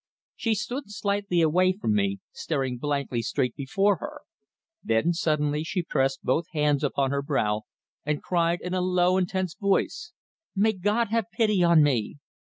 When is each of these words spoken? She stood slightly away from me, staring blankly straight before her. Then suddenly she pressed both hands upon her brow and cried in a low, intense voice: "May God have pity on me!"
She 0.35 0.55
stood 0.55 0.85
slightly 0.87 1.41
away 1.41 1.73
from 1.73 1.93
me, 1.93 2.17
staring 2.31 2.79
blankly 2.79 3.21
straight 3.21 3.55
before 3.55 3.97
her. 3.97 4.21
Then 4.83 5.13
suddenly 5.13 5.63
she 5.63 5.83
pressed 5.83 6.23
both 6.23 6.47
hands 6.53 6.83
upon 6.83 7.11
her 7.11 7.21
brow 7.21 7.65
and 8.03 8.19
cried 8.23 8.61
in 8.61 8.73
a 8.73 8.81
low, 8.81 9.17
intense 9.17 9.53
voice: 9.53 10.11
"May 10.55 10.73
God 10.73 11.09
have 11.09 11.29
pity 11.31 11.61
on 11.61 11.83
me!" 11.83 12.15